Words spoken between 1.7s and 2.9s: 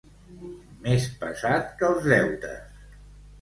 que els deutes.